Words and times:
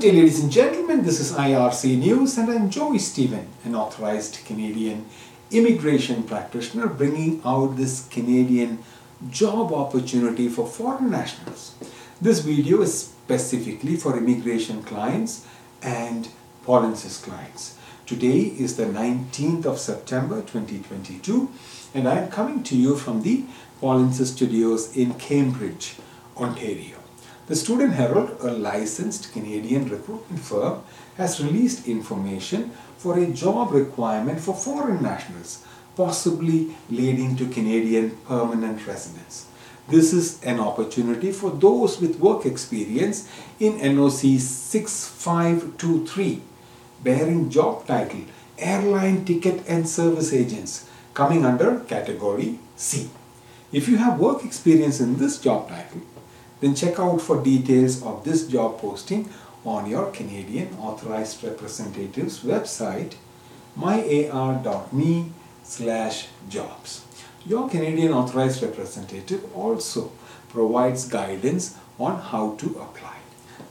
Day, 0.00 0.12
ladies 0.12 0.42
and 0.42 0.50
gentlemen. 0.50 1.02
This 1.02 1.20
is 1.20 1.32
IRC 1.32 1.98
News, 1.98 2.38
and 2.38 2.48
I'm 2.50 2.70
Joey 2.70 2.98
Stephen, 2.98 3.48
an 3.64 3.74
authorized 3.74 4.38
Canadian 4.46 5.04
immigration 5.50 6.22
practitioner, 6.22 6.86
bringing 6.86 7.42
out 7.44 7.76
this 7.76 8.08
Canadian 8.08 8.82
job 9.28 9.74
opportunity 9.74 10.48
for 10.48 10.66
foreign 10.66 11.10
nationals. 11.10 11.74
This 12.18 12.38
video 12.38 12.80
is 12.80 12.98
specifically 12.98 13.96
for 13.96 14.16
immigration 14.16 14.82
clients 14.84 15.46
and 15.82 16.28
Polinsys 16.66 17.22
clients. 17.22 17.76
Today 18.06 18.40
is 18.40 18.76
the 18.76 18.86
19th 18.86 19.66
of 19.66 19.78
September 19.78 20.36
2022, 20.40 21.50
and 21.92 22.08
I'm 22.08 22.30
coming 22.30 22.62
to 22.62 22.74
you 22.74 22.96
from 22.96 23.20
the 23.20 23.44
Polinsys 23.82 24.32
Studios 24.34 24.96
in 24.96 25.12
Cambridge, 25.12 25.96
Ontario. 26.38 26.96
The 27.50 27.56
Student 27.56 27.94
Herald, 27.94 28.36
a 28.42 28.52
licensed 28.52 29.32
Canadian 29.32 29.88
recruitment 29.88 30.40
firm, 30.40 30.84
has 31.16 31.42
released 31.42 31.88
information 31.88 32.70
for 32.96 33.18
a 33.18 33.26
job 33.26 33.72
requirement 33.72 34.38
for 34.38 34.54
foreign 34.54 35.02
nationals, 35.02 35.64
possibly 35.96 36.76
leading 36.88 37.34
to 37.34 37.48
Canadian 37.48 38.16
permanent 38.24 38.86
residence. 38.86 39.46
This 39.88 40.12
is 40.12 40.40
an 40.44 40.60
opportunity 40.60 41.32
for 41.32 41.50
those 41.50 42.00
with 42.00 42.20
work 42.20 42.46
experience 42.46 43.28
in 43.58 43.80
NOC 43.80 44.38
6523, 44.38 46.42
bearing 47.02 47.50
job 47.50 47.84
title 47.84 48.26
Airline 48.58 49.24
Ticket 49.24 49.64
and 49.66 49.88
Service 49.88 50.32
Agents, 50.32 50.88
coming 51.14 51.44
under 51.44 51.80
category 51.80 52.60
C. 52.76 53.10
If 53.72 53.88
you 53.88 53.96
have 53.96 54.20
work 54.20 54.44
experience 54.44 55.00
in 55.00 55.16
this 55.16 55.38
job 55.38 55.68
title, 55.68 56.02
then 56.60 56.74
check 56.74 56.98
out 56.98 57.20
for 57.20 57.42
details 57.42 58.02
of 58.02 58.24
this 58.24 58.46
job 58.46 58.78
posting 58.78 59.28
on 59.64 59.88
your 59.88 60.10
Canadian 60.10 60.74
Authorized 60.78 61.42
Representative's 61.44 62.40
website 62.40 63.14
myar.me 63.78 65.32
slash 65.62 66.28
jobs. 66.48 67.04
Your 67.46 67.68
Canadian 67.68 68.12
Authorized 68.12 68.62
Representative 68.62 69.44
also 69.56 70.12
provides 70.48 71.08
guidance 71.08 71.76
on 71.98 72.20
how 72.20 72.54
to 72.56 72.66
apply. 72.80 73.16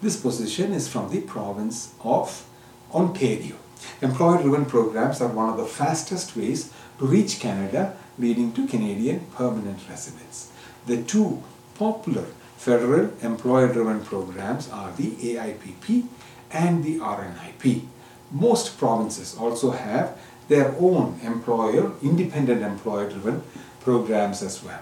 This 0.02 0.20
position 0.20 0.72
is 0.74 0.88
from 0.88 1.12
the 1.12 1.22
province 1.22 1.94
of 2.04 2.46
Ontario. 2.94 3.56
Employer-driven 4.02 4.66
programs 4.66 5.22
are 5.22 5.28
one 5.28 5.50
of 5.50 5.58
the 5.58 5.66
fastest 5.66 6.36
ways 6.36 6.72
to 6.98 7.06
reach 7.06 7.40
Canada 7.40 7.98
leading 8.18 8.52
to 8.54 8.68
Canadian 8.68 9.26
permanent 9.36 9.80
residence. 9.90 10.52
The 10.86 11.04
two 11.04 11.44
popular 11.76 12.26
Federal 12.60 13.12
employer-driven 13.22 14.04
programs 14.04 14.70
are 14.70 14.92
the 14.98 15.12
AIPP 15.12 16.04
and 16.52 16.84
the 16.84 17.00
RNIP. 17.00 17.86
Most 18.32 18.78
provinces 18.78 19.34
also 19.38 19.72
have 19.72 20.20
their 20.50 20.76
own 20.78 21.18
employer, 21.24 21.94
independent 22.04 22.62
employer-driven 22.62 23.44
programs 23.80 24.44
as 24.44 24.62
well. 24.62 24.82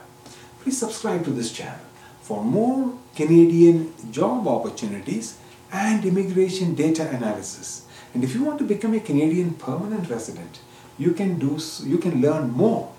Please 0.59 0.79
subscribe 0.79 1.23
to 1.25 1.29
this 1.29 1.51
channel 1.51 1.85
for 2.23 2.43
more 2.43 2.97
Canadian 3.15 3.93
job 4.11 4.47
opportunities 4.47 5.37
and 5.71 6.03
immigration 6.03 6.73
data 6.73 7.07
analysis. 7.07 7.85
And 8.15 8.23
if 8.23 8.33
you 8.33 8.43
want 8.43 8.57
to 8.57 8.65
become 8.65 8.95
a 8.95 8.99
Canadian 8.99 9.53
permanent 9.53 10.09
resident, 10.09 10.61
you 10.97 11.11
can 11.11 11.37
do 11.37 11.59
you 11.83 11.99
can 11.99 12.21
learn 12.21 12.49
more 12.49 12.91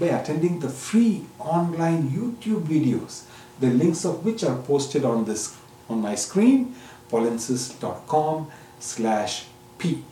by 0.00 0.06
attending 0.06 0.60
the 0.60 0.70
free 0.70 1.26
online 1.38 2.08
YouTube 2.08 2.62
videos 2.62 3.24
the 3.60 3.68
links 3.68 4.04
of 4.04 4.24
which 4.24 4.44
are 4.44 4.56
posted 4.62 5.04
on 5.04 5.24
this 5.24 5.56
on 5.88 6.00
my 6.00 6.14
screen 6.14 6.74
polinsys.com 7.10 8.50
slash 8.78 9.44
p. 9.78 10.02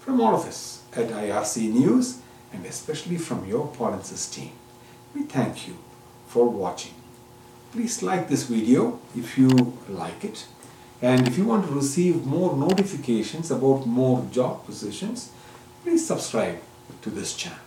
From 0.00 0.20
all 0.20 0.34
of 0.34 0.46
us 0.46 0.82
at 0.94 1.08
IRC 1.08 1.72
News 1.72 2.18
and 2.52 2.64
especially 2.66 3.16
from 3.16 3.46
your 3.46 3.66
Polinsys 3.66 4.32
team 4.32 4.52
we 5.14 5.22
thank 5.22 5.66
you 5.66 5.76
for 6.28 6.48
watching. 6.48 6.94
Please 7.72 8.02
like 8.02 8.28
this 8.28 8.44
video 8.44 9.00
if 9.16 9.36
you 9.36 9.48
like 9.88 10.24
it. 10.24 10.46
And 11.02 11.26
if 11.26 11.36
you 11.36 11.44
want 11.44 11.66
to 11.66 11.72
receive 11.72 12.24
more 12.24 12.56
notifications 12.56 13.50
about 13.50 13.86
more 13.86 14.24
job 14.30 14.64
positions 14.64 15.30
please 15.82 16.06
subscribe 16.06 16.58
to 17.02 17.10
this 17.10 17.34
channel 17.34 17.64